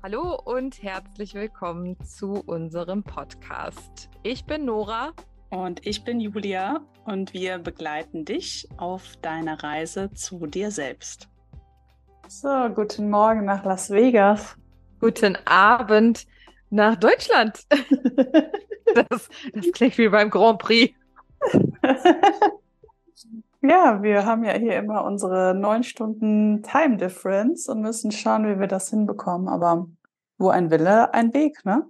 [0.00, 4.08] Hallo und herzlich willkommen zu unserem Podcast.
[4.22, 5.12] Ich bin Nora.
[5.50, 11.28] Und ich bin Julia und wir begleiten dich auf deiner Reise zu dir selbst.
[12.28, 14.56] So, guten Morgen nach Las Vegas.
[15.00, 16.28] Guten Abend
[16.70, 17.66] nach Deutschland.
[18.94, 20.94] das, das klingt wie beim Grand Prix.
[23.60, 28.60] ja, wir haben ja hier immer unsere neun Stunden Time Difference und müssen schauen, wie
[28.60, 29.48] wir das hinbekommen.
[29.48, 29.88] Aber
[30.38, 31.84] wo ein Wille, ein Weg, ne?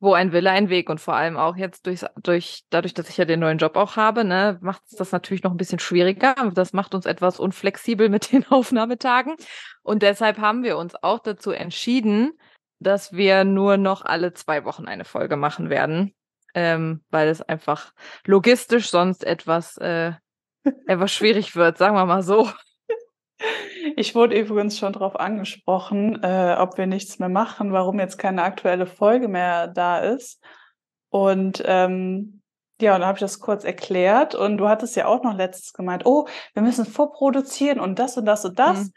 [0.00, 0.90] Wo ein Wille, ein Weg.
[0.90, 3.96] Und vor allem auch jetzt durch, durch, dadurch, dass ich ja den neuen Job auch
[3.96, 6.34] habe, ne, macht es das natürlich noch ein bisschen schwieriger.
[6.54, 9.34] Das macht uns etwas unflexibel mit den Aufnahmetagen.
[9.82, 12.32] Und deshalb haben wir uns auch dazu entschieden,
[12.80, 16.14] dass wir nur noch alle zwei Wochen eine Folge machen werden.
[16.56, 17.92] Ähm, weil es einfach
[18.26, 20.12] logistisch sonst etwas, äh,
[20.86, 22.48] etwas schwierig wird, sagen wir mal so.
[23.96, 28.42] Ich wurde übrigens schon darauf angesprochen, äh, ob wir nichts mehr machen, warum jetzt keine
[28.42, 30.42] aktuelle Folge mehr da ist.
[31.10, 32.42] Und ähm,
[32.80, 35.72] ja, und dann habe ich das kurz erklärt und du hattest ja auch noch letztes
[35.72, 38.78] gemeint, oh, wir müssen vorproduzieren und das und das und das.
[38.78, 38.92] Mhm.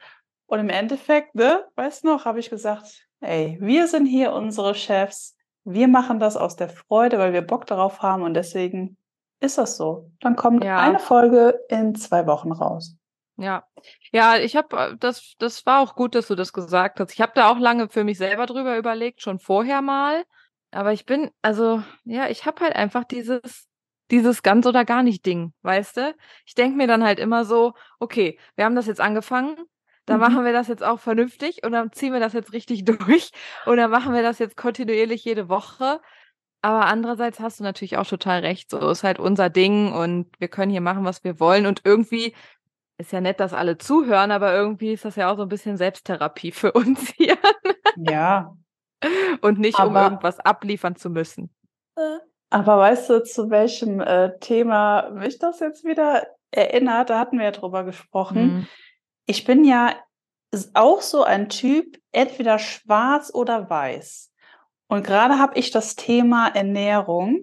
[0.47, 4.73] Und im Endeffekt, ne, weißt du noch, habe ich gesagt, ey, wir sind hier unsere
[4.73, 8.97] Chefs, wir machen das aus der Freude, weil wir Bock darauf haben und deswegen
[9.39, 10.11] ist das so.
[10.19, 10.80] Dann kommt ja.
[10.80, 12.95] eine Folge in zwei Wochen raus.
[13.38, 13.66] Ja,
[14.11, 17.13] ja, ich habe äh, das, das war auch gut, dass du das gesagt hast.
[17.13, 20.25] Ich habe da auch lange für mich selber drüber überlegt, schon vorher mal.
[20.71, 23.67] Aber ich bin, also, ja, ich habe halt einfach dieses,
[24.11, 26.16] dieses ganz oder gar nicht Ding, weißt du?
[26.45, 29.55] Ich denke mir dann halt immer so, okay, wir haben das jetzt angefangen,
[30.05, 30.22] dann mhm.
[30.23, 33.31] machen wir das jetzt auch vernünftig und dann ziehen wir das jetzt richtig durch
[33.66, 36.01] und dann machen wir das jetzt kontinuierlich jede Woche.
[36.61, 38.69] Aber andererseits hast du natürlich auch total recht.
[38.69, 41.66] So ist halt unser Ding und wir können hier machen, was wir wollen.
[41.66, 42.33] Und irgendwie
[42.97, 45.78] ist ja nett, dass alle zuhören, aber irgendwie ist das ja auch so ein bisschen
[45.78, 47.38] Selbsttherapie für uns hier.
[47.95, 48.55] Ja.
[49.41, 51.53] Und nicht, aber, um irgendwas abliefern zu müssen.
[51.95, 52.18] Äh,
[52.50, 57.12] aber weißt du, zu welchem äh, Thema mich das jetzt wieder erinnert?
[57.12, 58.41] Da hatten wir ja drüber gesprochen.
[58.41, 58.68] Mhm.
[59.25, 59.94] Ich bin ja
[60.74, 64.34] auch so ein Typ, entweder schwarz oder weiß.
[64.88, 67.42] Und gerade habe ich das Thema Ernährung.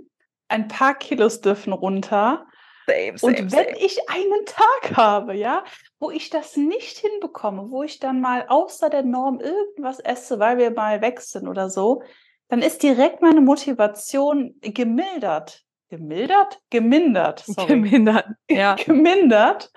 [0.48, 2.46] Ein paar Kilos dürfen runter.
[2.86, 3.78] Same, same, und wenn same.
[3.78, 5.64] ich einen Tag habe, ja,
[5.98, 10.58] wo ich das nicht hinbekomme, wo ich dann mal außer der Norm irgendwas esse, weil
[10.58, 12.02] wir mal weg sind oder so,
[12.48, 15.62] dann ist direkt meine Motivation gemildert.
[15.88, 16.60] Gemildert?
[16.70, 17.44] Gemindert.
[17.46, 17.68] Sorry.
[17.68, 18.74] Gemindert, ja.
[18.74, 19.70] Gemindert.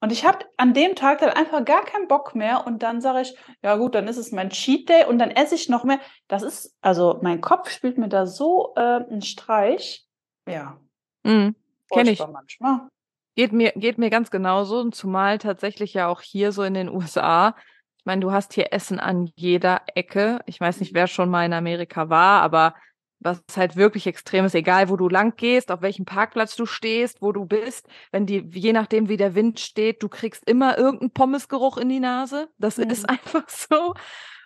[0.00, 3.22] Und ich habe an dem Tag dann einfach gar keinen Bock mehr und dann sage
[3.22, 5.98] ich, ja gut, dann ist es mein Cheat Day und dann esse ich noch mehr.
[6.28, 10.06] Das ist, also mein Kopf spielt mir da so äh, einen Streich.
[10.48, 10.78] Ja.
[11.24, 11.56] Mhm.
[11.90, 12.20] Kenne ich.
[12.20, 12.88] manchmal.
[13.34, 14.80] Geht mir, geht mir ganz genauso.
[14.80, 17.56] Und zumal tatsächlich ja auch hier so in den USA.
[17.98, 20.40] Ich meine, du hast hier Essen an jeder Ecke.
[20.46, 22.74] Ich weiß nicht, wer schon mal in Amerika war, aber
[23.20, 27.20] was halt wirklich extrem ist, egal wo du lang gehst, auf welchem Parkplatz du stehst,
[27.20, 31.10] wo du bist, wenn die, je nachdem wie der Wind steht, du kriegst immer irgendeinen
[31.10, 32.48] Pommesgeruch in die Nase.
[32.58, 32.90] Das mhm.
[32.90, 33.94] ist einfach so.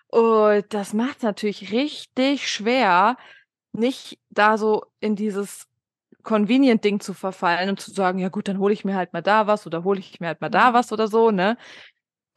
[0.09, 3.17] Und das macht es natürlich richtig schwer,
[3.73, 5.67] nicht da so in dieses
[6.23, 9.47] Convenient-Ding zu verfallen und zu sagen, ja gut, dann hole ich mir halt mal da
[9.47, 10.75] was oder hole ich mir halt mal da mhm.
[10.75, 11.57] was oder so, ne?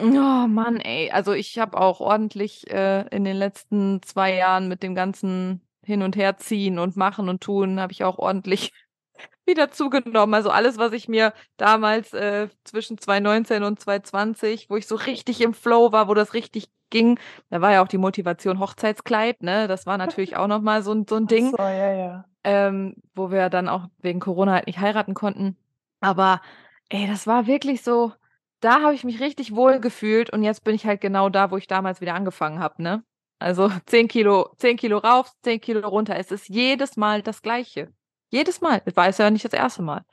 [0.01, 1.11] Oh Mann, ey.
[1.11, 6.03] Also ich habe auch ordentlich äh, in den letzten zwei Jahren mit dem ganzen Hin-
[6.03, 8.73] und Herziehen und Machen und Tun, habe ich auch ordentlich
[9.45, 10.33] wieder zugenommen.
[10.33, 15.41] Also alles, was ich mir damals äh, zwischen 2019 und 2020, wo ich so richtig
[15.41, 17.19] im Flow war, wo das richtig ging,
[17.49, 19.67] da war ja auch die Motivation Hochzeitskleid, ne?
[19.67, 21.51] Das war natürlich auch nochmal so, so ein Ding.
[21.51, 25.57] So, ja, ja ähm, wo wir dann auch wegen Corona halt nicht heiraten konnten.
[25.99, 26.41] Aber
[26.89, 28.13] ey, das war wirklich so,
[28.59, 31.57] da habe ich mich richtig wohl gefühlt und jetzt bin ich halt genau da, wo
[31.57, 33.03] ich damals wieder angefangen habe, ne?
[33.39, 36.15] Also 10 Kilo, 10 Kilo rauf, 10 Kilo runter.
[36.15, 37.91] Es ist jedes Mal das Gleiche.
[38.29, 38.81] Jedes Mal.
[38.85, 40.03] Das war es ja nicht das erste Mal.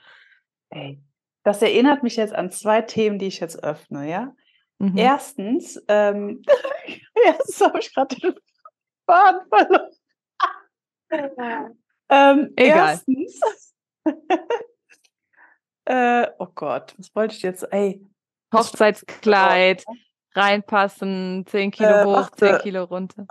[0.71, 1.01] Ey,
[1.45, 4.35] das erinnert mich jetzt an zwei Themen, die ich jetzt öffne, ja?
[4.79, 4.97] Mhm.
[4.97, 6.43] Erstens, ähm,
[7.27, 8.35] erstens habe ich gerade den
[9.07, 9.91] Faden verloren.
[12.09, 12.91] Ähm, Egal.
[12.91, 13.41] Erstens,
[15.87, 17.63] äh, oh Gott, was wollte ich jetzt?
[17.73, 18.07] Ey,
[18.53, 19.83] Hochzeitskleid,
[20.35, 22.37] reinpassen, 10 Kilo äh, hoch, warte.
[22.37, 23.27] 10 Kilo runter.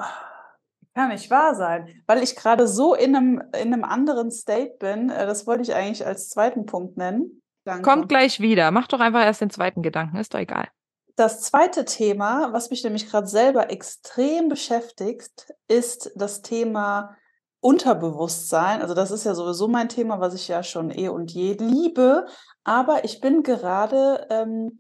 [0.93, 5.09] Kann nicht wahr sein, weil ich gerade so in einem, in einem anderen State bin.
[5.09, 7.41] Äh, das wollte ich eigentlich als zweiten Punkt nennen.
[7.63, 7.83] Danke.
[7.83, 8.71] Kommt gleich wieder.
[8.71, 10.67] Mach doch einfach erst den zweiten Gedanken, ist doch egal.
[11.15, 17.15] Das zweite Thema, was mich nämlich gerade selber extrem beschäftigt, ist das Thema
[17.59, 21.53] Unterbewusstsein, also das ist ja sowieso mein Thema, was ich ja schon eh und je
[21.53, 22.25] liebe,
[22.63, 24.79] aber ich bin gerade, ähm,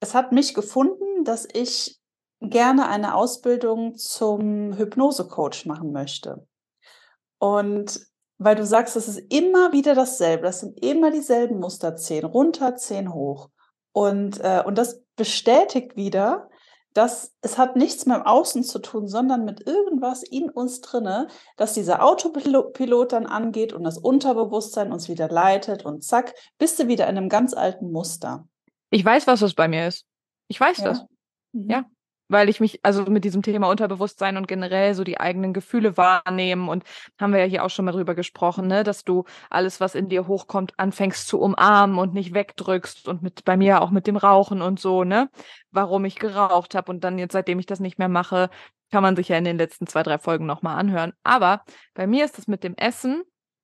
[0.00, 1.98] es hat mich gefunden, dass ich
[2.40, 6.46] gerne eine Ausbildung zum Hypnose-Coach machen möchte.
[7.38, 8.00] Und
[8.38, 12.76] weil du sagst, es ist immer wieder dasselbe, das sind immer dieselben Muster, zehn runter,
[12.76, 13.48] zehn hoch.
[13.92, 16.50] Und, äh, und das bestätigt wieder,
[16.92, 21.28] dass es hat nichts mit dem Außen zu tun, sondern mit irgendwas in uns drinne,
[21.56, 26.88] dass dieser Autopilot dann angeht und das Unterbewusstsein uns wieder leitet und zack, bist du
[26.88, 28.46] wieder in einem ganz alten Muster.
[28.90, 30.04] Ich weiß, was das bei mir ist.
[30.48, 30.84] Ich weiß ja.
[30.84, 31.04] das.
[31.52, 31.70] Mhm.
[31.70, 31.84] Ja
[32.28, 36.68] weil ich mich also mit diesem Thema Unterbewusstsein und generell so die eigenen Gefühle wahrnehmen
[36.68, 36.84] und
[37.20, 40.08] haben wir ja hier auch schon mal drüber gesprochen, ne, dass du alles, was in
[40.08, 44.16] dir hochkommt, anfängst zu umarmen und nicht wegdrückst und mit bei mir auch mit dem
[44.16, 45.30] Rauchen und so, ne,
[45.70, 48.50] warum ich geraucht habe und dann jetzt seitdem ich das nicht mehr mache,
[48.90, 51.12] kann man sich ja in den letzten zwei drei Folgen noch mal anhören.
[51.22, 51.62] Aber
[51.94, 53.22] bei mir ist das mit dem Essen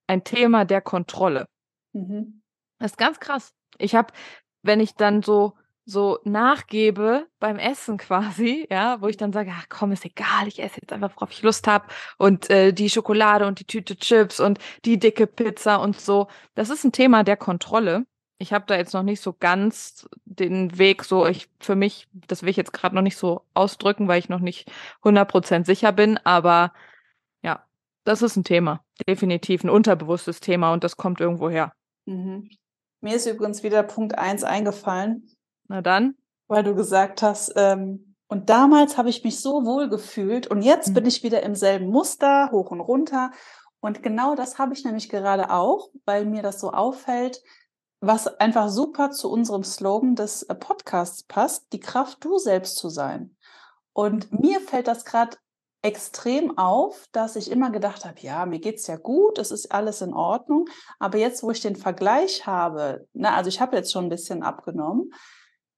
[0.09, 1.47] ein Thema der Kontrolle.
[1.93, 2.43] Mhm.
[2.79, 3.53] Das ist ganz krass.
[3.79, 4.13] Ich habe,
[4.62, 5.55] wenn ich dann so
[5.85, 10.62] so nachgebe beim Essen quasi, ja, wo ich dann sage, ach komm, ist egal, ich
[10.62, 11.87] esse jetzt einfach, worauf ich Lust habe
[12.19, 16.29] und äh, die Schokolade und die Tüte Chips und die dicke Pizza und so.
[16.55, 18.06] Das ist ein Thema der Kontrolle.
[18.38, 22.43] Ich habe da jetzt noch nicht so ganz den Weg so, ich für mich, das
[22.43, 24.70] will ich jetzt gerade noch nicht so ausdrücken, weil ich noch nicht
[25.03, 26.73] 100% sicher bin, aber
[27.43, 27.64] ja,
[28.05, 31.73] das ist ein Thema, definitiv ein unterbewusstes Thema und das kommt irgendwo her.
[32.06, 32.50] Mhm.
[33.02, 35.28] Mir ist übrigens wieder Punkt 1 eingefallen
[35.72, 36.16] na dann.
[36.49, 40.90] Weil du gesagt hast, ähm, und damals habe ich mich so wohl gefühlt und jetzt
[40.90, 40.94] mhm.
[40.94, 43.31] bin ich wieder im selben Muster, hoch und runter.
[43.81, 47.43] Und genau das habe ich nämlich gerade auch, weil mir das so auffällt,
[48.00, 52.90] was einfach super zu unserem Slogan des äh, Podcasts passt, die Kraft, du selbst zu
[52.90, 53.37] sein.
[53.94, 55.37] Und mir fällt das gerade
[55.82, 60.00] extrem auf, dass ich immer gedacht habe, ja, mir geht's ja gut, es ist alles
[60.00, 60.69] in Ordnung.
[61.00, 64.11] Aber jetzt, wo ich den Vergleich habe, na, ne, also ich habe jetzt schon ein
[64.11, 65.12] bisschen abgenommen,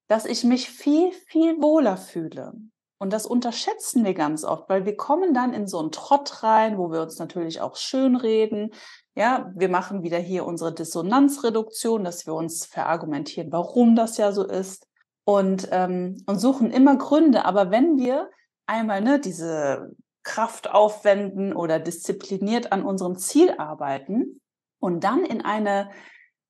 [0.07, 2.53] dass ich mich viel, viel wohler fühle.
[2.97, 6.77] Und das unterschätzen wir ganz oft, weil wir kommen dann in so einen Trott rein,
[6.77, 8.71] wo wir uns natürlich auch schönreden.
[9.15, 14.43] Ja, wir machen wieder hier unsere Dissonanzreduktion, dass wir uns verargumentieren, warum das ja so
[14.43, 14.87] ist
[15.25, 17.43] und, ähm, und suchen immer Gründe.
[17.43, 18.29] Aber wenn wir
[18.67, 24.41] einmal ne, diese Kraft aufwenden oder diszipliniert an unserem Ziel arbeiten
[24.79, 25.91] und dann in eine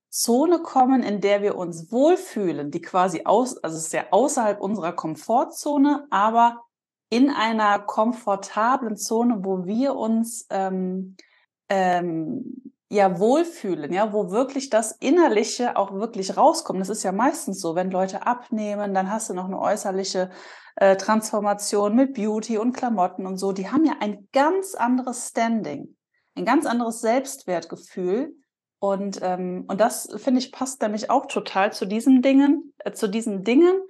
[0.09, 4.61] Zone kommen, in der wir uns wohlfühlen, die quasi aus, also es ist ja außerhalb
[4.61, 6.61] unserer Komfortzone, aber
[7.09, 11.17] in einer komfortablen Zone, wo wir uns ähm,
[11.67, 16.79] ähm, ja wohlfühlen, ja, wo wirklich das Innerliche auch wirklich rauskommt.
[16.79, 20.31] Das ist ja meistens so, wenn Leute abnehmen, dann hast du noch eine äußerliche
[20.75, 23.51] äh, Transformation mit Beauty und Klamotten und so.
[23.51, 25.95] Die haben ja ein ganz anderes Standing,
[26.35, 28.35] ein ganz anderes Selbstwertgefühl
[28.79, 33.07] und, ähm, und das finde ich passt nämlich auch total zu diesen Dingen, äh, zu
[33.07, 33.81] diesen Dingen,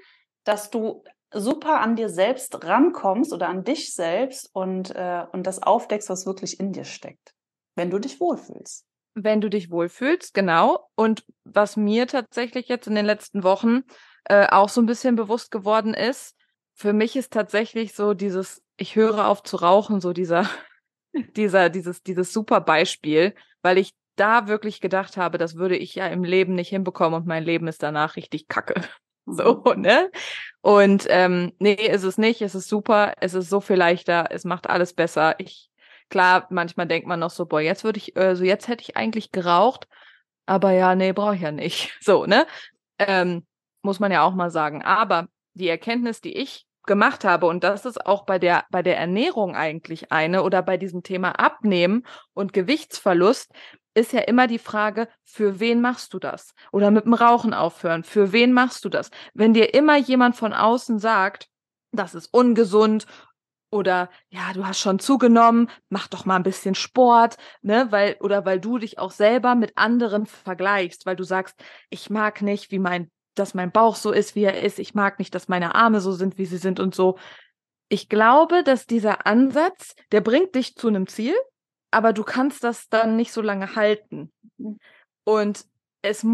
[0.44, 1.04] dass du
[1.34, 6.25] super an dir selbst rankommst oder an dich selbst und, äh, und das aufdeckst, was
[6.25, 7.36] wirklich in dir steckt,
[7.75, 8.86] wenn du dich wohlfühlst.
[9.15, 10.89] Wenn du dich wohlfühlst, genau.
[10.95, 13.83] Und was mir tatsächlich jetzt in den letzten Wochen
[14.25, 16.35] äh, auch so ein bisschen bewusst geworden ist,
[16.73, 20.50] für mich ist tatsächlich so dieses, ich höre auf zu rauchen, so dieser,
[21.35, 26.07] dieser, dieses, dieses super Beispiel, weil ich da wirklich gedacht habe, das würde ich ja
[26.07, 28.75] im Leben nicht hinbekommen und mein Leben ist danach richtig kacke.
[29.27, 29.81] So, mhm.
[29.81, 30.11] ne?
[30.61, 34.44] Und ähm, nee, ist es nicht, es ist super, es ist so viel leichter, es
[34.44, 35.33] macht alles besser.
[35.40, 35.71] Ich,
[36.09, 38.97] klar, manchmal denkt man noch so, boah, jetzt würde ich, äh, so jetzt hätte ich
[38.97, 39.88] eigentlich geraucht,
[40.45, 41.97] aber ja, nee, brauche ich ja nicht.
[42.02, 42.45] So, ne?
[43.00, 43.45] Ähm,
[43.81, 44.83] muss man ja auch mal sagen.
[44.83, 48.97] Aber die Erkenntnis, die ich gemacht habe, und das ist auch bei der, bei der
[48.97, 53.52] Ernährung eigentlich eine oder bei diesem Thema Abnehmen und Gewichtsverlust,
[53.95, 56.54] ist ja immer die Frage, für wen machst du das?
[56.71, 59.09] Oder mit dem Rauchen aufhören, für wen machst du das?
[59.33, 61.47] Wenn dir immer jemand von außen sagt,
[61.92, 63.06] das ist ungesund
[63.75, 68.45] oder ja, du hast schon zugenommen, mach doch mal ein bisschen Sport, ne, weil oder
[68.45, 72.79] weil du dich auch selber mit anderen vergleichst, weil du sagst, ich mag nicht, wie
[72.79, 75.99] mein dass mein Bauch so ist, wie er ist, ich mag nicht, dass meine Arme
[75.99, 77.17] so sind, wie sie sind und so.
[77.89, 81.35] Ich glaube, dass dieser Ansatz, der bringt dich zu einem Ziel,
[81.91, 84.31] aber du kannst das dann nicht so lange halten.
[84.57, 84.79] Mhm.
[85.25, 85.65] Und
[86.01, 86.25] es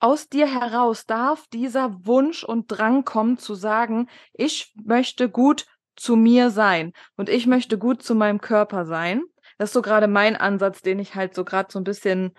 [0.00, 5.66] aus dir heraus darf dieser Wunsch und Drang kommen zu sagen, ich möchte gut
[5.96, 9.22] zu mir sein und ich möchte gut zu meinem Körper sein.
[9.58, 12.32] Das ist so gerade mein Ansatz, den ich halt so gerade so ein bisschen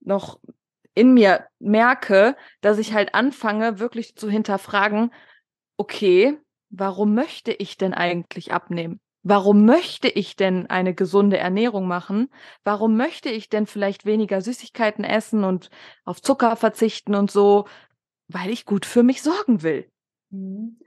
[0.00, 0.40] noch
[0.94, 5.12] in mir merke, dass ich halt anfange, wirklich zu hinterfragen,
[5.76, 6.38] okay,
[6.70, 9.00] warum möchte ich denn eigentlich abnehmen?
[9.22, 12.30] Warum möchte ich denn eine gesunde Ernährung machen?
[12.64, 15.70] Warum möchte ich denn vielleicht weniger Süßigkeiten essen und
[16.04, 17.66] auf Zucker verzichten und so?
[18.28, 19.88] Weil ich gut für mich sorgen will.
[20.30, 20.78] Mhm.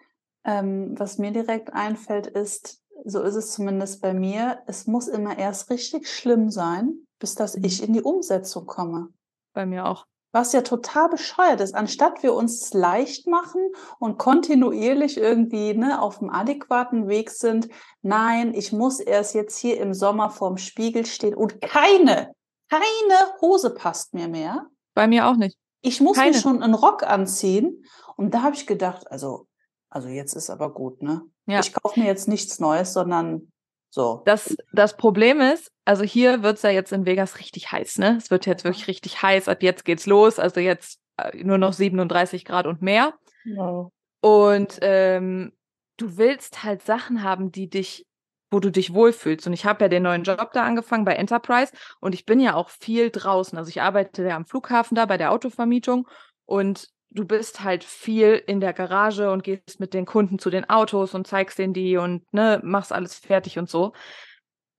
[0.44, 5.38] Ähm, was mir direkt einfällt, ist, so ist es zumindest bei mir, es muss immer
[5.38, 7.64] erst richtig schlimm sein, bis dass mhm.
[7.64, 9.10] ich in die Umsetzung komme.
[9.54, 10.06] Bei mir auch.
[10.34, 13.62] Was ja total bescheuert ist, anstatt wir uns leicht machen
[14.00, 17.68] und kontinuierlich irgendwie ne, auf dem adäquaten Weg sind,
[18.02, 22.34] nein, ich muss erst jetzt hier im Sommer vorm Spiegel stehen und keine,
[22.70, 24.68] keine Hose passt mir mehr.
[24.94, 25.58] Bei mir auch nicht.
[25.82, 26.32] Ich muss keine.
[26.32, 27.84] mir schon einen Rock anziehen.
[28.16, 29.48] Und da habe ich gedacht, also,
[29.92, 31.22] also jetzt ist aber gut, ne?
[31.46, 31.60] Ja.
[31.60, 33.52] Ich kaufe mir jetzt nichts Neues, sondern
[33.90, 34.22] so.
[34.26, 38.16] Das, das Problem ist, also hier wird es ja jetzt in Vegas richtig heiß, ne?
[38.18, 39.50] Es wird jetzt wirklich richtig heiß.
[39.50, 40.40] Ab jetzt geht's los.
[40.40, 43.14] Also jetzt äh, nur noch 37 Grad und mehr.
[43.44, 43.90] Ja.
[44.22, 45.52] Und ähm,
[45.98, 48.08] du willst halt Sachen haben, die dich,
[48.50, 49.46] wo du dich wohlfühlst.
[49.46, 52.56] Und ich habe ja den neuen Job da angefangen bei Enterprise und ich bin ja
[52.56, 53.58] auch viel draußen.
[53.58, 56.08] Also ich arbeite ja am Flughafen da bei der Autovermietung
[56.46, 60.70] und du bist halt viel in der Garage und gehst mit den Kunden zu den
[60.70, 63.94] Autos und zeigst denen die und ne, machst alles fertig und so.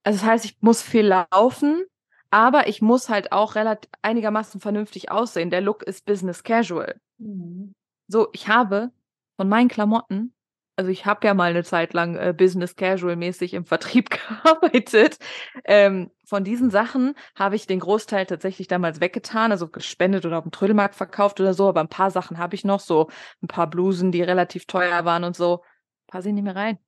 [0.03, 1.85] Also das heißt, ich muss viel laufen,
[2.31, 5.51] aber ich muss halt auch relativ einigermaßen vernünftig aussehen.
[5.51, 6.97] Der Look ist Business Casual.
[7.19, 7.75] Mhm.
[8.09, 8.91] So, ich habe
[9.37, 10.35] von meinen Klamotten
[10.83, 14.11] also ich habe ja mal eine Zeit lang äh, Business Casual mäßig im Vertrieb
[14.43, 15.17] gearbeitet.
[15.65, 20.43] Ähm, von diesen Sachen habe ich den Großteil tatsächlich damals weggetan, also gespendet oder auf
[20.43, 23.09] dem Trödelmarkt verkauft oder so, aber ein paar Sachen habe ich noch, so
[23.45, 25.63] ein paar Blusen, die relativ teuer waren und so.
[26.09, 26.79] Passe ich nicht mehr rein.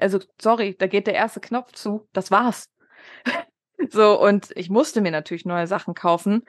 [0.00, 2.08] Also, sorry, da geht der erste Knopf zu.
[2.12, 2.68] Das war's.
[3.88, 6.42] so, und ich musste mir natürlich neue Sachen kaufen.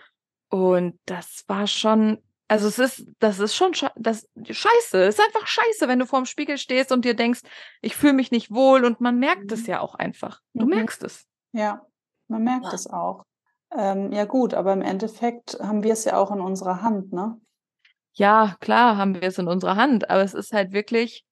[0.49, 5.03] Und das war schon also es ist, das ist schon das scheiße.
[5.03, 7.41] Es ist einfach scheiße, wenn du vorm Spiegel stehst und dir denkst,
[7.81, 9.69] ich fühle mich nicht wohl und man merkt es mhm.
[9.69, 10.41] ja auch einfach.
[10.53, 10.75] Du mhm.
[10.75, 11.25] merkst es.
[11.53, 11.85] Ja,
[12.27, 12.73] man merkt ja.
[12.73, 13.25] es auch.
[13.75, 17.39] Ähm, ja gut, aber im Endeffekt haben wir es ja auch in unserer Hand, ne?
[18.13, 21.25] Ja, klar haben wir es in unserer Hand, aber es ist halt wirklich,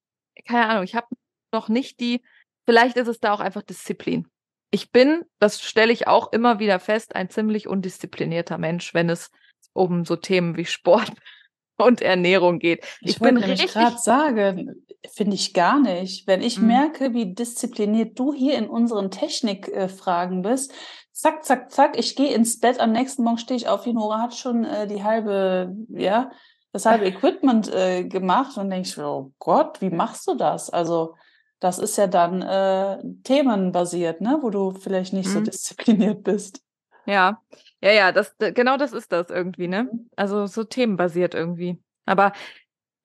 [0.46, 1.08] keine Ahnung, ich habe
[1.54, 2.22] noch nicht die,
[2.66, 4.28] vielleicht ist es da auch einfach Disziplin.
[4.70, 9.30] Ich bin, das stelle ich auch immer wieder fest, ein ziemlich undisziplinierter Mensch, wenn es
[9.74, 11.12] um so Themen wie Sport
[11.78, 12.86] und Ernährung geht.
[13.02, 16.28] Ich, ich bin richtig gerade sagen, finde ich gar nicht.
[16.28, 16.68] Wenn ich mhm.
[16.68, 20.74] merke, wie diszipliniert du hier in unseren Technikfragen äh, bist,
[21.12, 24.22] zack, zack, zack, ich gehe ins Bett, am nächsten Morgen stehe ich auf, die Nora
[24.22, 26.32] hat schon äh, die halbe, ja,
[26.72, 30.70] das halbe Equipment äh, gemacht und denke ich, oh Gott, wie machst du das?
[30.70, 31.16] Also
[31.60, 35.34] das ist ja dann äh, themenbasiert, ne, wo du vielleicht nicht mhm.
[35.34, 36.62] so diszipliniert bist.
[37.06, 37.42] Ja,
[37.84, 39.90] ja, ja, das, genau das ist das irgendwie, ne?
[39.92, 40.10] Mhm.
[40.16, 41.78] Also so themenbasiert irgendwie.
[42.06, 42.32] Aber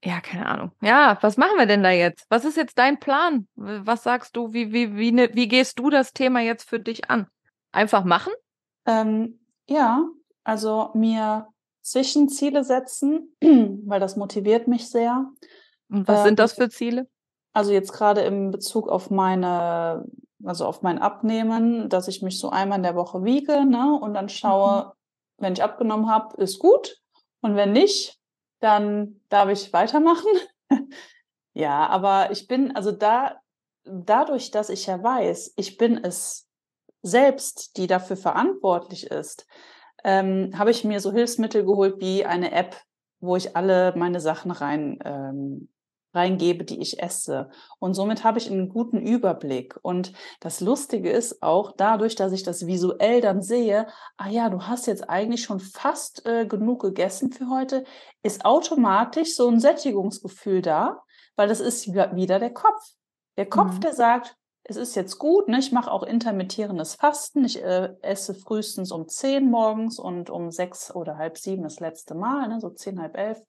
[0.05, 0.71] ja, keine Ahnung.
[0.81, 2.27] Ja, was machen wir denn da jetzt?
[2.29, 3.49] Was ist jetzt dein Plan?
[3.57, 4.53] Was sagst du?
[4.53, 7.27] Wie, wie, wie, ne, wie gehst du das Thema jetzt für dich an?
[7.73, 8.33] Einfach machen?
[8.87, 10.05] Ähm, ja,
[10.45, 11.49] also mir
[11.83, 15.29] Zwischenziele setzen, weil das motiviert mich sehr.
[15.91, 17.09] Und was ähm, sind das für Ziele?
[17.53, 20.05] Also jetzt gerade im Bezug auf meine
[20.45, 24.15] also auf mein Abnehmen, dass ich mich so einmal in der Woche wiege ne, und
[24.15, 24.93] dann schaue, mhm.
[25.45, 27.01] wenn ich abgenommen habe, ist gut.
[27.41, 28.19] Und wenn nicht,
[28.61, 30.31] dann darf ich weitermachen.
[31.55, 33.41] ja, aber ich bin, also da,
[33.85, 36.49] dadurch, dass ich ja weiß, ich bin es
[37.03, 39.47] selbst, die dafür verantwortlich ist,
[40.05, 42.77] ähm, habe ich mir so Hilfsmittel geholt wie eine App,
[43.21, 45.69] wo ich alle meine Sachen rein ähm,
[46.19, 47.49] reingebe, die ich esse.
[47.79, 49.79] Und somit habe ich einen guten Überblick.
[49.83, 54.63] Und das Lustige ist auch dadurch, dass ich das visuell dann sehe, ah ja, du
[54.63, 57.85] hast jetzt eigentlich schon fast äh, genug gegessen für heute,
[58.23, 61.03] ist automatisch so ein Sättigungsgefühl da,
[61.37, 62.83] weil das ist wieder der Kopf.
[63.37, 63.81] Der Kopf, mhm.
[63.81, 65.59] der sagt, es ist jetzt gut, ne?
[65.59, 67.45] ich mache auch intermittierendes Fasten.
[67.45, 72.15] Ich äh, esse frühestens um zehn morgens und um sechs oder halb sieben das letzte
[72.15, 72.61] Mal, ne?
[72.61, 73.41] so zehn, halb elf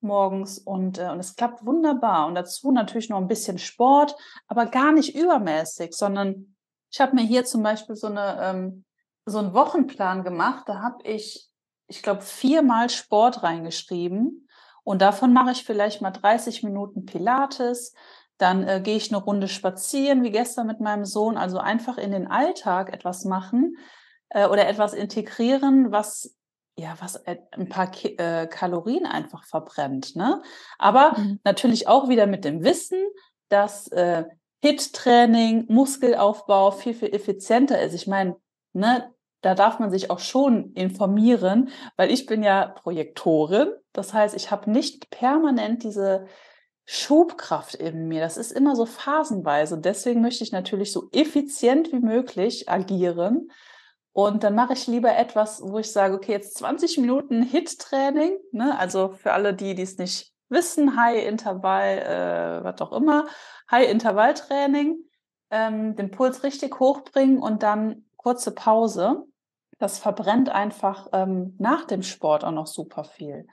[0.00, 2.26] morgens und, äh, und es klappt wunderbar.
[2.26, 4.16] Und dazu natürlich noch ein bisschen Sport,
[4.48, 6.56] aber gar nicht übermäßig, sondern
[6.90, 8.84] ich habe mir hier zum Beispiel so, eine, ähm,
[9.24, 10.64] so einen Wochenplan gemacht.
[10.66, 11.48] Da habe ich,
[11.88, 14.48] ich glaube, viermal Sport reingeschrieben.
[14.82, 17.92] Und davon mache ich vielleicht mal 30 Minuten Pilates.
[18.38, 21.36] Dann äh, gehe ich eine Runde spazieren, wie gestern mit meinem Sohn.
[21.36, 23.76] Also einfach in den Alltag etwas machen
[24.28, 26.36] äh, oder etwas integrieren, was
[26.78, 30.14] ja, was äh, ein paar Ki äh, Kalorien einfach verbrennt.
[30.14, 30.42] Ne?
[30.78, 31.40] Aber mhm.
[31.44, 33.02] natürlich auch wieder mit dem Wissen,
[33.48, 34.24] dass äh,
[34.62, 37.94] HIT-Training, Muskelaufbau viel, viel effizienter ist.
[37.94, 38.36] Ich meine,
[38.72, 43.68] ne, da darf man sich auch schon informieren, weil ich bin ja Projektorin.
[43.92, 46.26] Das heißt, ich habe nicht permanent diese
[46.84, 48.20] Schubkraft in mir.
[48.20, 49.78] Das ist immer so phasenweise.
[49.78, 53.50] Deswegen möchte ich natürlich so effizient wie möglich agieren.
[54.16, 58.38] Und dann mache ich lieber etwas, wo ich sage, okay, jetzt 20 Minuten Hit-Training.
[58.50, 58.74] Ne?
[58.78, 63.26] Also für alle die, die es nicht wissen, High-Intervall, äh, was auch immer,
[63.70, 64.96] High-Intervall-Training,
[65.50, 69.24] ähm, den Puls richtig hochbringen und dann kurze Pause.
[69.78, 73.46] Das verbrennt einfach ähm, nach dem Sport auch noch super viel.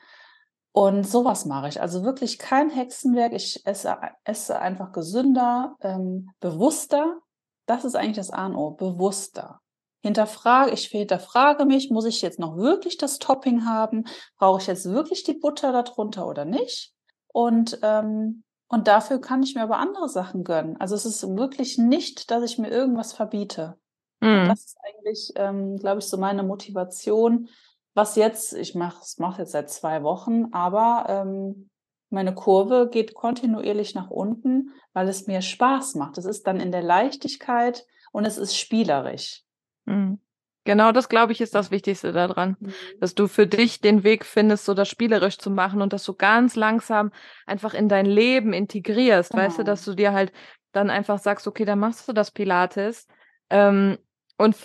[0.71, 1.81] Und sowas mache ich.
[1.81, 3.33] Also wirklich kein Hexenwerk.
[3.33, 7.17] Ich esse, esse einfach gesünder, ähm, bewusster.
[7.65, 8.71] Das ist eigentlich das A und O.
[8.71, 9.59] Bewusster.
[10.03, 14.03] Hinterfrage, ich hinterfrage mich, muss ich jetzt noch wirklich das Topping haben?
[14.37, 16.93] Brauche ich jetzt wirklich die Butter darunter oder nicht?
[17.29, 20.75] Und, ähm, und dafür kann ich mir aber andere Sachen gönnen.
[20.77, 23.77] Also es ist wirklich nicht, dass ich mir irgendwas verbiete.
[24.19, 24.49] Mhm.
[24.49, 27.47] Das ist eigentlich, ähm, glaube ich, so meine Motivation.
[27.93, 31.69] Was jetzt, ich mache es mach jetzt seit zwei Wochen, aber ähm,
[32.09, 36.17] meine Kurve geht kontinuierlich nach unten, weil es mir Spaß macht.
[36.17, 39.43] Es ist dann in der Leichtigkeit und es ist spielerisch.
[39.85, 40.19] Mhm.
[40.65, 42.73] Genau das, glaube ich, ist das Wichtigste daran, mhm.
[42.99, 46.13] dass du für dich den Weg findest, so das spielerisch zu machen und dass du
[46.13, 47.11] ganz langsam
[47.45, 49.43] einfach in dein Leben integrierst, genau.
[49.43, 50.31] weißt du, dass du dir halt
[50.71, 53.07] dann einfach sagst, okay, dann machst du das Pilates
[53.49, 53.97] ähm,
[54.37, 54.55] und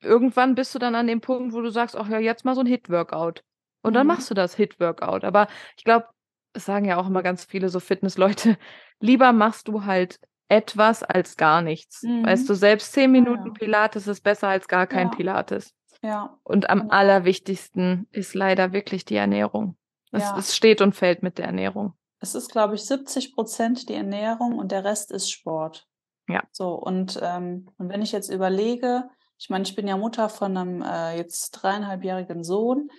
[0.00, 2.60] irgendwann bist du dann an dem Punkt, wo du sagst, ach ja, jetzt mal so
[2.60, 3.42] ein Hit-Workout.
[3.82, 3.94] Und mhm.
[3.94, 5.24] dann machst du das Hit-Workout.
[5.24, 6.06] Aber ich glaube,
[6.52, 8.56] es sagen ja auch immer ganz viele so Fitnessleute,
[9.00, 12.02] lieber machst du halt etwas als gar nichts.
[12.02, 12.26] Mhm.
[12.26, 13.52] Weißt du, selbst zehn Minuten ja.
[13.52, 15.14] Pilates ist besser als gar kein ja.
[15.14, 15.74] Pilates.
[16.02, 16.38] Ja.
[16.42, 19.76] Und am allerwichtigsten ist leider wirklich die Ernährung.
[20.12, 20.38] Es, ja.
[20.38, 21.94] es steht und fällt mit der Ernährung.
[22.20, 25.86] Es ist, glaube ich, 70 Prozent die Ernährung und der Rest ist Sport.
[26.28, 26.42] Ja.
[26.52, 29.08] So, und, ähm, und wenn ich jetzt überlege,
[29.38, 32.90] ich meine, ich bin ja Mutter von einem äh, jetzt dreieinhalbjährigen Sohn.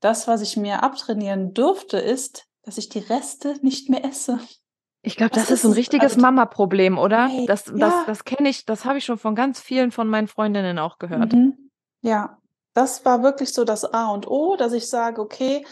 [0.00, 4.38] Das, was ich mir abtrainieren durfte, ist, dass ich die Reste nicht mehr esse.
[5.04, 7.26] Ich glaube, das ist, ein richtiges also, Mama-Problem, oder?
[7.26, 8.04] Hey, das das, ja.
[8.06, 11.32] das kenne ich, das habe ich schon von ganz vielen von meinen Freundinnen auch gehört.
[11.32, 11.70] Mhm.
[12.02, 12.38] Ja,
[12.72, 15.66] das war wirklich so das A und O, dass ich sage, okay,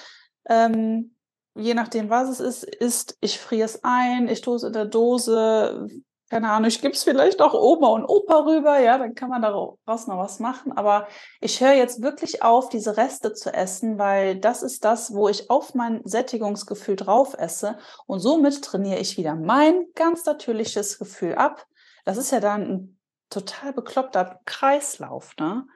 [0.48, 1.14] ähm,
[1.54, 4.86] je nachdem, was es ist, ist, ich friere es ein, ich tue es in der
[4.86, 5.86] Dose,
[6.30, 9.42] keine Ahnung, ich gebe es vielleicht auch Oma und Opa rüber, ja, dann kann man
[9.42, 10.70] daraus noch was machen.
[10.70, 11.08] Aber
[11.40, 15.50] ich höre jetzt wirklich auf, diese Reste zu essen, weil das ist das, wo ich
[15.50, 17.78] auf mein Sättigungsgefühl drauf esse.
[18.06, 21.66] Und somit trainiere ich wieder mein ganz natürliches Gefühl ab.
[22.04, 25.66] Das ist ja dann ein total bekloppter Kreislauf, ne?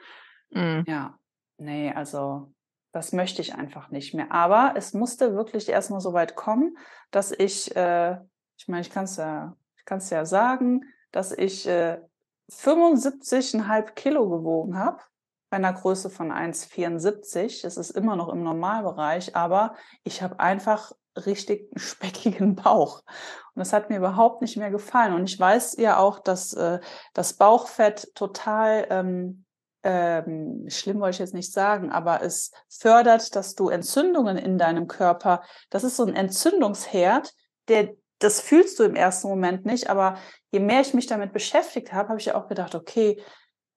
[0.51, 0.85] Mhm.
[0.87, 1.19] Ja,
[1.57, 2.53] nee, also
[2.93, 4.31] das möchte ich einfach nicht mehr.
[4.31, 6.79] Aber es musste wirklich erstmal so weit kommen,
[7.11, 8.19] dass ich, äh,
[8.57, 11.99] ich meine, ich kann es ja ich kann es ja sagen, dass ich äh,
[12.51, 14.99] 75,5 Kilo gewogen habe,
[15.51, 17.67] bei einer Größe von 1,74.
[17.67, 20.93] Es ist immer noch im Normalbereich, aber ich habe einfach
[21.27, 23.03] richtig einen speckigen Bauch.
[23.55, 25.13] Und das hat mir überhaupt nicht mehr gefallen.
[25.13, 26.81] Und ich weiß ja auch, dass äh,
[27.13, 29.45] das Bauchfett total ähm,
[29.83, 34.89] ähm, schlimm wollte ich jetzt nicht sagen, aber es fördert, dass du Entzündungen in deinem
[34.89, 37.35] Körper, das ist so ein Entzündungsherd,
[37.69, 40.19] der das fühlst du im ersten Moment nicht, aber
[40.51, 43.23] je mehr ich mich damit beschäftigt habe, habe ich ja auch gedacht, okay,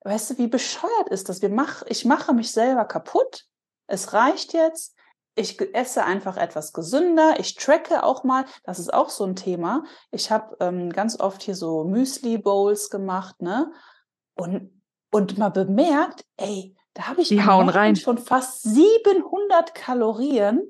[0.02, 1.42] weißt du, wie bescheuert ist das?
[1.42, 3.46] Wir mach, ich mache mich selber kaputt.
[3.88, 4.96] Es reicht jetzt.
[5.36, 7.36] Ich esse einfach etwas gesünder.
[7.40, 8.46] Ich tracke auch mal.
[8.64, 9.84] Das ist auch so ein Thema.
[10.12, 13.72] Ich habe ähm, ganz oft hier so Müsli-Bowls gemacht, ne?
[14.36, 17.96] Und, und mal bemerkt, ey, da habe ich Die hauen rein.
[17.96, 20.62] schon fast 700 Kalorien.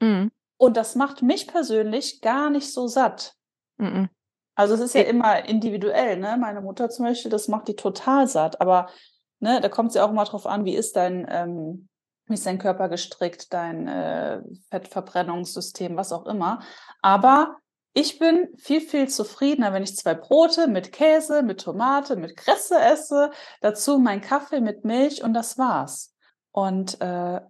[0.00, 0.30] Mhm.
[0.60, 3.34] Und das macht mich persönlich gar nicht so satt.
[3.78, 4.10] Mhm.
[4.54, 6.36] Also es ist ja immer individuell, ne?
[6.38, 8.60] Meine Mutter zum Beispiel, das macht die total satt.
[8.60, 8.90] Aber
[9.38, 11.88] ne, da kommt es ja auch mal drauf an, wie ist dein, ähm,
[12.26, 16.60] wie ist dein Körper gestrickt, dein äh, Fettverbrennungssystem, was auch immer.
[17.00, 17.56] Aber
[17.94, 22.78] ich bin viel, viel zufriedener, wenn ich zwei Brote mit Käse, mit Tomate, mit Kresse
[22.78, 23.30] esse,
[23.62, 26.14] dazu mein Kaffee mit Milch und das war's.
[26.52, 27.40] Und äh,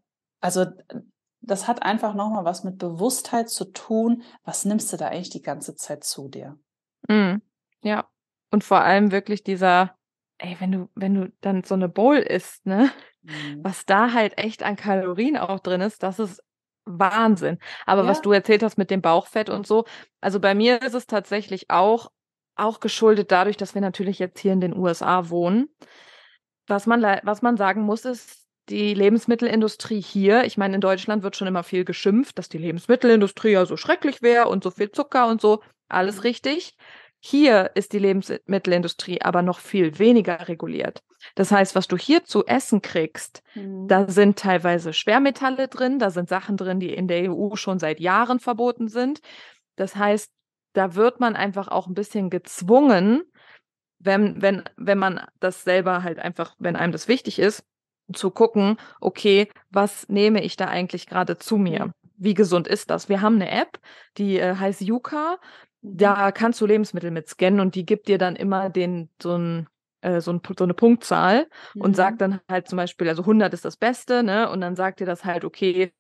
[0.40, 0.66] also
[1.40, 4.22] das hat einfach nochmal was mit Bewusstheit zu tun.
[4.44, 6.58] Was nimmst du da eigentlich die ganze Zeit zu dir?
[7.08, 7.36] Mm,
[7.82, 8.08] ja.
[8.50, 9.96] Und vor allem wirklich dieser,
[10.38, 12.90] ey, wenn du, wenn du dann so eine Bowl isst, ne,
[13.22, 13.60] mhm.
[13.62, 16.42] was da halt echt an Kalorien auch drin ist, das ist
[16.84, 17.58] Wahnsinn.
[17.86, 18.08] Aber ja.
[18.08, 19.84] was du erzählt hast mit dem Bauchfett und so,
[20.20, 22.10] also bei mir ist es tatsächlich auch,
[22.56, 25.68] auch geschuldet dadurch, dass wir natürlich jetzt hier in den USA wohnen.
[26.66, 28.39] Was man, was man sagen muss, ist,
[28.70, 33.50] die Lebensmittelindustrie hier, ich meine, in Deutschland wird schon immer viel geschimpft, dass die Lebensmittelindustrie
[33.50, 35.60] ja so schrecklich wäre und so viel Zucker und so.
[35.88, 36.22] Alles mhm.
[36.22, 36.76] richtig.
[37.18, 41.02] Hier ist die Lebensmittelindustrie aber noch viel weniger reguliert.
[41.34, 43.88] Das heißt, was du hier zu essen kriegst, mhm.
[43.88, 48.00] da sind teilweise Schwermetalle drin, da sind Sachen drin, die in der EU schon seit
[48.00, 49.20] Jahren verboten sind.
[49.76, 50.30] Das heißt,
[50.72, 53.22] da wird man einfach auch ein bisschen gezwungen,
[53.98, 57.64] wenn, wenn, wenn man das selber halt einfach, wenn einem das wichtig ist,
[58.12, 61.92] zu gucken, okay, was nehme ich da eigentlich gerade zu mir?
[62.20, 63.08] wie gesund ist das?
[63.08, 63.80] Wir haben eine App,
[64.18, 65.38] die äh, heißt Yuka.
[65.80, 65.96] Mhm.
[65.96, 69.66] Da kannst du Lebensmittel mit scannen und die gibt dir dann immer den so ein
[70.02, 71.82] äh, so, ein, so, eine Punktzahl mhm.
[71.82, 74.48] und sagt dann halt zum Beispiel, also 100 ist das Beste, ne?
[74.50, 75.92] Und dann sagt dir das halt, okay,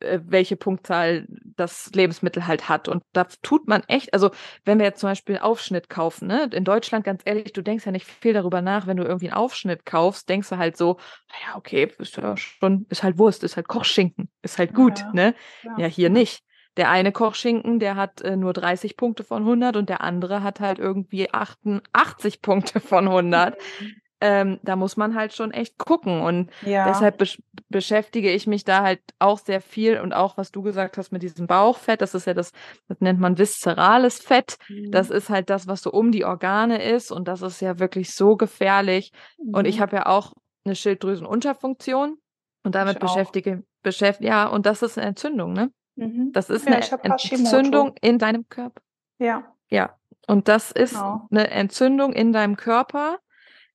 [0.00, 2.88] welche Punktzahl das Lebensmittel halt hat.
[2.88, 4.30] Und da tut man echt, also
[4.64, 7.92] wenn wir jetzt zum Beispiel Aufschnitt kaufen, ne, in Deutschland, ganz ehrlich, du denkst ja
[7.92, 10.98] nicht viel darüber nach, wenn du irgendwie einen Aufschnitt kaufst, denkst du halt so,
[11.30, 15.12] naja, okay, ist ja schon, ist halt Wurst, ist halt Kochschinken, ist halt gut, ja,
[15.12, 15.34] ne?
[15.62, 16.42] Ja, ja hier nicht.
[16.76, 20.60] Der eine Kochschinken, der hat äh, nur 30 Punkte von 100 und der andere hat
[20.60, 23.56] halt irgendwie 88 Punkte von 100.
[24.20, 26.22] Ähm, da muss man halt schon echt gucken.
[26.22, 26.88] Und ja.
[26.88, 27.26] deshalb be
[27.68, 31.22] beschäftige ich mich da halt auch sehr viel und auch, was du gesagt hast mit
[31.22, 32.52] diesem Bauchfett, das ist ja das,
[32.88, 34.56] das nennt man viszerales Fett.
[34.68, 34.92] Mhm.
[34.92, 38.14] Das ist halt das, was so um die Organe ist und das ist ja wirklich
[38.14, 39.12] so gefährlich.
[39.38, 39.54] Mhm.
[39.54, 39.80] Und ich mhm.
[39.82, 40.32] habe ja auch
[40.64, 42.18] eine Schilddrüsenunterfunktion
[42.62, 45.70] und damit beschäftige, beschäftige, ja, und das ist eine Entzündung, ne?
[45.96, 46.30] Mhm.
[46.32, 48.82] Das ist ja, eine Entzündung in deinem Körper.
[49.18, 49.44] Ja.
[49.68, 49.96] Ja.
[50.26, 51.26] Und das ist genau.
[51.30, 53.18] eine Entzündung in deinem Körper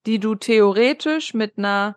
[0.05, 1.95] die du theoretisch mit einer,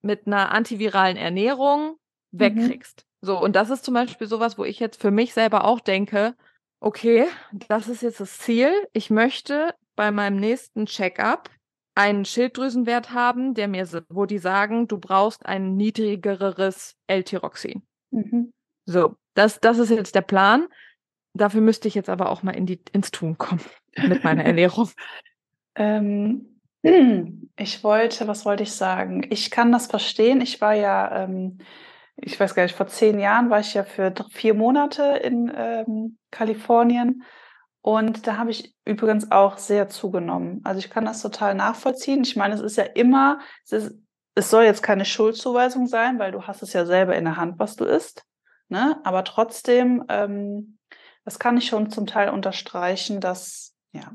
[0.00, 1.96] mit einer antiviralen Ernährung
[2.30, 2.40] mhm.
[2.40, 3.04] wegkriegst.
[3.06, 3.26] Mhm.
[3.26, 6.34] So, und das ist zum Beispiel sowas, wo ich jetzt für mich selber auch denke,
[6.80, 7.26] okay,
[7.68, 8.72] das ist jetzt das Ziel.
[8.92, 11.48] Ich möchte bei meinem nächsten Check-up
[11.94, 17.82] einen Schilddrüsenwert haben, der mir, wo die sagen, du brauchst ein niedrigeres L-Tyroxin.
[18.10, 18.52] Mhm.
[18.86, 20.66] So, das, das ist jetzt der Plan.
[21.34, 23.62] Dafür müsste ich jetzt aber auch mal in die, ins Tun kommen
[23.96, 24.90] mit meiner Ernährung.
[25.76, 26.51] ähm,
[26.82, 29.26] ich wollte, was wollte ich sagen?
[29.30, 30.40] Ich kann das verstehen.
[30.40, 31.58] Ich war ja, ähm,
[32.16, 36.18] ich weiß gar nicht, vor zehn Jahren war ich ja für vier Monate in ähm,
[36.30, 37.22] Kalifornien.
[37.80, 40.60] Und da habe ich übrigens auch sehr zugenommen.
[40.64, 42.22] Also ich kann das total nachvollziehen.
[42.22, 43.98] Ich meine, es ist ja immer, es, ist,
[44.34, 47.58] es soll jetzt keine Schuldzuweisung sein, weil du hast es ja selber in der Hand,
[47.58, 48.24] was du isst.
[48.68, 49.00] Ne?
[49.04, 50.78] Aber trotzdem, ähm,
[51.24, 54.12] das kann ich schon zum Teil unterstreichen, dass ja,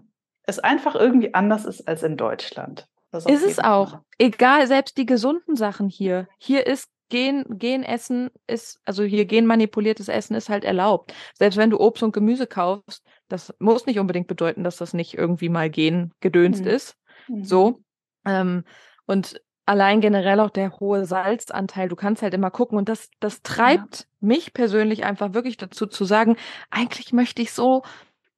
[0.48, 2.88] es einfach irgendwie anders ist als in Deutschland.
[3.12, 3.92] Ist es auch.
[3.92, 4.02] Fall.
[4.18, 6.28] Egal, selbst die gesunden Sachen hier.
[6.38, 11.14] Hier ist Gen, Genessen ist, also hier genmanipuliertes Essen ist halt erlaubt.
[11.36, 15.18] Selbst wenn du Obst und Gemüse kaufst, das muss nicht unbedingt bedeuten, dass das nicht
[15.18, 16.70] irgendwie mal gengedönst mhm.
[16.70, 16.98] ist.
[17.28, 17.44] Mhm.
[17.44, 17.80] So.
[18.26, 18.66] Ähm,
[19.06, 23.42] und allein generell auch der hohe Salzanteil, du kannst halt immer gucken und das, das
[23.42, 24.06] treibt ja.
[24.20, 26.36] mich persönlich einfach wirklich dazu zu sagen,
[26.72, 27.84] eigentlich möchte ich so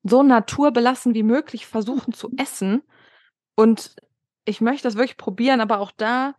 [0.04, 2.84] so naturbelassen wie möglich versuchen zu essen.
[3.56, 3.96] Und
[4.46, 6.36] ich möchte das wirklich probieren, aber auch da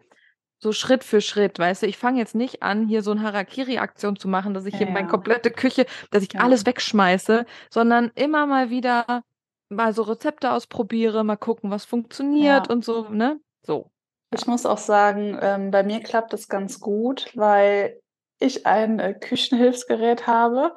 [0.59, 4.16] so Schritt für Schritt, weißt du, ich fange jetzt nicht an, hier so eine Harakiri-Aktion
[4.16, 6.40] zu machen, dass ich ja, hier meine komplette Küche, dass ich ja.
[6.40, 9.25] alles wegschmeiße, sondern immer mal wieder
[9.70, 12.73] mal so Rezepte ausprobiere, mal gucken, was funktioniert ja.
[12.73, 13.40] und so, ne?
[13.62, 13.90] So.
[14.35, 18.01] Ich muss auch sagen, ähm, bei mir klappt es ganz gut, weil
[18.38, 20.75] ich ein äh, Küchenhilfsgerät habe,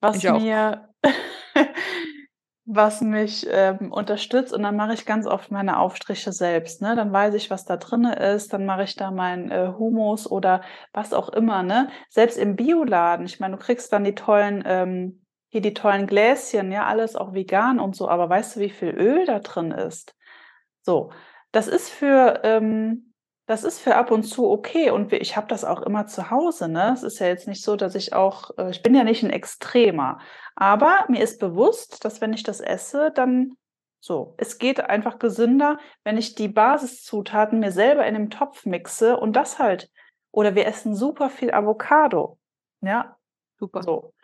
[0.00, 0.88] was mir
[2.66, 6.82] was mich ähm, unterstützt und dann mache ich ganz oft meine Aufstriche selbst.
[6.82, 6.96] Ne?
[6.96, 10.62] Dann weiß ich, was da drin ist, dann mache ich da meinen äh, Humus oder
[10.92, 11.62] was auch immer.
[11.62, 11.88] Ne?
[12.10, 16.72] Selbst im Bioladen, ich meine, du kriegst dann die tollen, ähm, hier die tollen Gläschen,
[16.72, 20.16] ja, alles auch vegan und so, aber weißt du, wie viel Öl da drin ist?
[20.82, 21.12] So,
[21.52, 23.14] das ist für ähm,
[23.46, 26.68] das ist für ab und zu okay und ich habe das auch immer zu Hause.
[26.68, 26.92] Ne?
[26.92, 29.30] Es ist ja jetzt nicht so, dass ich auch, äh, ich bin ja nicht ein
[29.30, 30.18] Extremer,
[30.56, 33.56] aber mir ist bewusst, dass wenn ich das esse, dann
[34.00, 39.16] so, es geht einfach gesünder, wenn ich die Basiszutaten mir selber in einem Topf mixe
[39.16, 39.90] und das halt.
[40.30, 42.38] Oder wir essen super viel Avocado.
[42.82, 43.16] Ja,
[43.58, 43.82] super.
[43.82, 44.14] So.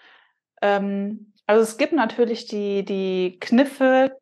[0.61, 4.16] Ähm, also es gibt natürlich die, die Kniffe,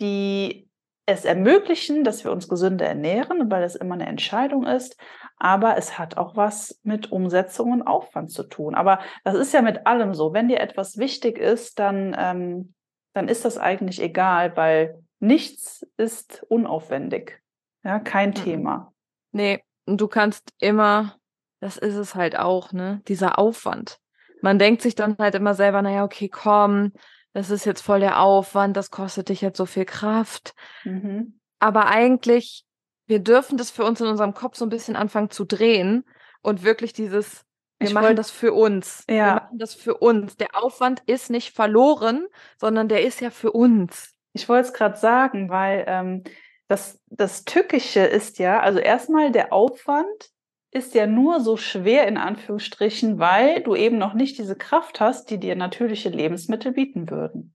[0.00, 0.65] die
[1.06, 4.96] es ermöglichen, dass wir uns gesünder ernähren, weil es immer eine Entscheidung ist.
[5.38, 8.74] Aber es hat auch was mit Umsetzung und Aufwand zu tun.
[8.74, 10.32] Aber das ist ja mit allem so.
[10.32, 12.74] Wenn dir etwas wichtig ist, dann, ähm,
[13.12, 17.40] dann ist das eigentlich egal, weil nichts ist unaufwendig.
[17.84, 18.34] Ja, kein mhm.
[18.34, 18.92] Thema.
[19.30, 21.14] Nee, und du kannst immer,
[21.60, 24.00] das ist es halt auch, ne, dieser Aufwand.
[24.42, 26.92] Man denkt sich dann halt immer selber, naja, okay, komm,
[27.36, 30.54] das ist jetzt voll der Aufwand, das kostet dich jetzt so viel Kraft.
[30.84, 31.38] Mhm.
[31.58, 32.64] Aber eigentlich,
[33.06, 36.06] wir dürfen das für uns in unserem Kopf so ein bisschen anfangen zu drehen
[36.40, 37.44] und wirklich dieses,
[37.78, 39.04] wir ich machen wollt, das für uns.
[39.06, 39.14] Ja.
[39.14, 40.38] Wir machen das für uns.
[40.38, 42.26] Der Aufwand ist nicht verloren,
[42.58, 44.14] sondern der ist ja für uns.
[44.32, 46.24] Ich wollte es gerade sagen, weil ähm,
[46.68, 50.30] das, das Tückische ist ja, also erstmal der Aufwand
[50.76, 55.30] ist ja nur so schwer in Anführungsstrichen, weil du eben noch nicht diese Kraft hast,
[55.30, 57.54] die dir natürliche Lebensmittel bieten würden.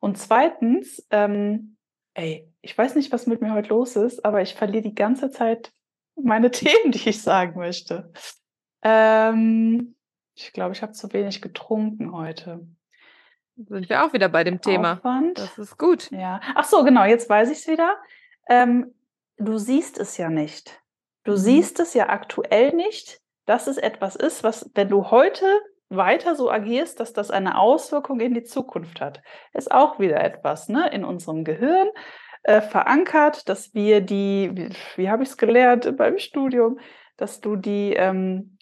[0.00, 1.76] Und zweitens, ähm,
[2.14, 5.30] ey, ich weiß nicht, was mit mir heute los ist, aber ich verliere die ganze
[5.30, 5.72] Zeit
[6.16, 8.12] meine Themen, die ich sagen möchte.
[8.82, 9.94] Ähm,
[10.34, 12.66] Ich glaube, ich habe zu wenig getrunken heute.
[13.56, 14.94] Sind wir auch wieder bei dem Thema.
[14.94, 15.38] Aufwand.
[15.38, 16.10] Das ist gut.
[16.10, 16.40] Ja.
[16.56, 17.96] Ach so, genau, jetzt weiß ich es wieder.
[18.48, 18.92] Ähm,
[19.36, 20.80] du siehst es ja nicht.
[21.24, 25.46] Du siehst es ja aktuell nicht, dass es etwas ist, was, wenn du heute
[25.88, 29.22] weiter so agierst, dass das eine Auswirkung in die Zukunft hat.
[29.52, 31.88] Ist auch wieder etwas ne, in unserem Gehirn
[32.42, 36.78] äh, verankert, dass wir die, wie, wie habe ich es gelernt beim Studium,
[37.16, 38.54] dass du die ähm,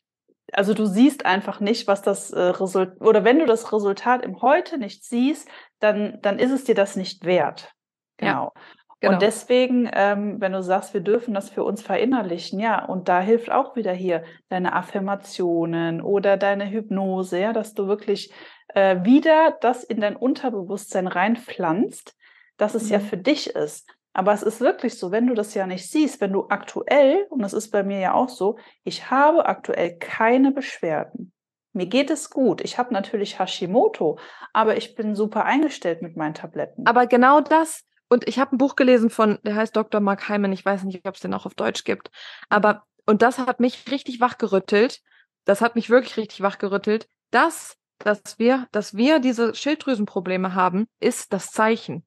[0.52, 4.42] also du siehst einfach nicht, was das äh, Resultat, oder wenn du das Resultat im
[4.42, 5.48] Heute nicht siehst,
[5.80, 7.72] dann, dann ist es dir das nicht wert.
[8.18, 8.52] Genau.
[8.54, 8.62] Ja,
[9.02, 9.14] genau.
[9.14, 13.20] Und deswegen, ähm, wenn du sagst, wir dürfen das für uns verinnerlichen, ja, und da
[13.20, 18.32] hilft auch wieder hier deine Affirmationen oder deine Hypnose, ja, dass du wirklich
[18.68, 22.16] äh, wieder das in dein Unterbewusstsein reinpflanzt,
[22.56, 22.92] dass es mhm.
[22.92, 23.88] ja für dich ist.
[24.14, 27.42] Aber es ist wirklich so, wenn du das ja nicht siehst, wenn du aktuell, und
[27.42, 31.32] das ist bei mir ja auch so, ich habe aktuell keine Beschwerden.
[31.72, 32.60] Mir geht es gut.
[32.60, 34.18] Ich habe natürlich Hashimoto,
[34.52, 36.86] aber ich bin super eingestellt mit meinen Tabletten.
[36.86, 40.02] Aber genau das, und ich habe ein Buch gelesen von, der heißt Dr.
[40.02, 42.10] Mark Hyman, ich weiß nicht, ob es den auch auf Deutsch gibt,
[42.50, 45.00] aber, und das hat mich richtig wachgerüttelt.
[45.46, 47.08] Das hat mich wirklich richtig wachgerüttelt.
[47.30, 52.04] Das, dass wir, dass wir diese Schilddrüsenprobleme haben, ist das Zeichen.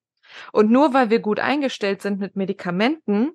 [0.52, 3.32] Und nur weil wir gut eingestellt sind mit Medikamenten,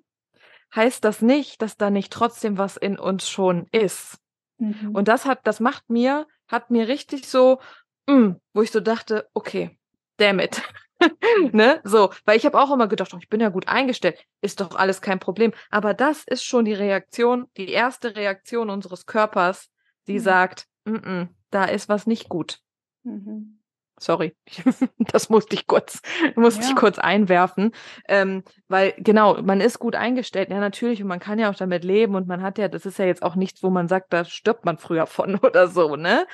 [0.74, 4.18] heißt das nicht, dass da nicht trotzdem was in uns schon ist.
[4.60, 4.96] Mhm.
[4.96, 7.60] Und das hat, das macht mir, hat mir richtig so,
[8.08, 9.78] mh, mm, wo ich so dachte, okay,
[10.16, 10.62] damn it.
[11.52, 11.82] ne?
[11.84, 14.76] So, weil ich habe auch immer gedacht, oh, ich bin ja gut eingestellt, ist doch
[14.76, 15.54] alles kein Problem.
[15.70, 19.70] Aber das ist schon die Reaktion, die erste Reaktion unseres Körpers,
[20.08, 20.20] die mhm.
[20.20, 22.60] sagt, mm -mm, da ist was nicht gut.
[23.04, 23.62] Mhm.
[24.02, 24.36] Sorry,
[24.98, 26.02] das musste ich kurz,
[26.36, 26.70] musste ja.
[26.70, 27.72] ich kurz einwerfen,
[28.08, 31.84] ähm, weil genau, man ist gut eingestellt, ja natürlich, und man kann ja auch damit
[31.84, 34.26] leben und man hat ja, das ist ja jetzt auch nichts, wo man sagt, da
[34.26, 36.26] stirbt man früher von oder so, ne?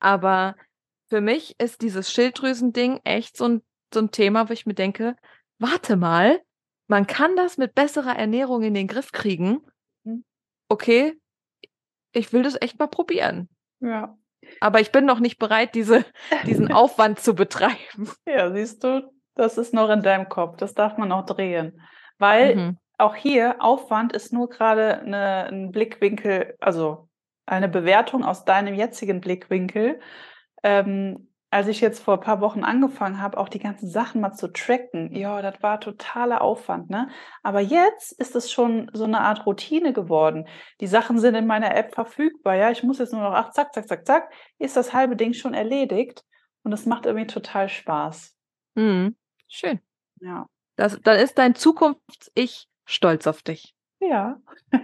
[0.00, 0.54] Aber
[1.08, 5.16] für mich ist dieses Schilddrüsending echt so ein, so ein Thema, wo ich mir denke,
[5.58, 6.40] warte mal,
[6.86, 9.60] man kann das mit besserer Ernährung in den Griff kriegen.
[10.04, 10.24] Mhm.
[10.68, 11.18] Okay,
[12.12, 13.48] ich will das echt mal probieren.
[13.80, 14.16] Ja.
[14.60, 16.04] Aber ich bin noch nicht bereit, diese,
[16.46, 18.10] diesen Aufwand zu betreiben.
[18.26, 20.56] Ja, siehst du, das ist noch in deinem Kopf.
[20.58, 21.80] Das darf man auch drehen.
[22.18, 22.78] Weil mhm.
[22.98, 27.08] auch hier Aufwand ist nur gerade eine, ein Blickwinkel, also
[27.46, 30.00] eine Bewertung aus deinem jetzigen Blickwinkel.
[30.62, 34.32] Ähm, als ich jetzt vor ein paar Wochen angefangen habe, auch die ganzen Sachen mal
[34.32, 37.08] zu tracken, ja, das war totaler Aufwand, ne?
[37.44, 40.48] Aber jetzt ist es schon so eine Art Routine geworden.
[40.80, 42.72] Die Sachen sind in meiner App verfügbar, ja.
[42.72, 45.54] Ich muss jetzt nur noch, ach, zack, zack, zack, zack, ist das halbe Ding schon
[45.54, 46.24] erledigt.
[46.64, 48.36] Und es macht irgendwie total Spaß.
[48.74, 49.14] Mhm.
[49.46, 49.78] Schön.
[50.20, 50.46] Ja.
[50.74, 53.76] Das, dann ist dein Zukunfts-Ich stolz auf dich.
[54.00, 54.40] Ja.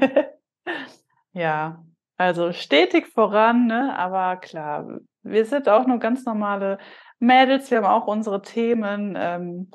[1.32, 1.84] ja.
[2.16, 3.98] Also stetig voran, ne?
[3.98, 6.78] aber klar, wir sind auch nur ganz normale
[7.18, 9.70] Mädels, wir haben auch unsere Themen, ähm,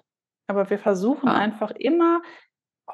[0.48, 1.38] aber wir versuchen ah.
[1.38, 2.22] einfach immer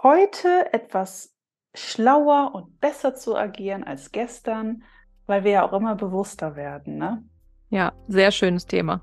[0.04, 1.36] heute etwas
[1.74, 4.84] schlauer und besser zu agieren als gestern,
[5.26, 6.98] weil wir ja auch immer bewusster werden.
[6.98, 7.24] Ne?
[7.70, 9.02] Ja, sehr schönes Thema.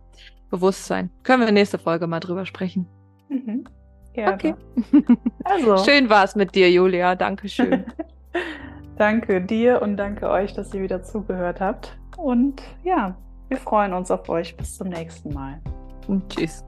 [0.51, 1.11] Bewusstsein.
[1.23, 2.87] Können wir nächste Folge mal drüber sprechen.
[3.29, 3.65] Mhm.
[4.13, 4.35] Gerne.
[4.35, 4.55] Okay.
[5.45, 5.79] Also.
[5.79, 7.15] Schön war es mit dir, Julia.
[7.15, 7.87] Dankeschön.
[8.99, 11.97] danke dir und danke euch, dass ihr wieder zugehört habt.
[12.19, 13.17] Und ja,
[13.49, 14.57] wir freuen uns auf euch.
[14.57, 15.61] Bis zum nächsten Mal.
[16.07, 16.65] Und tschüss.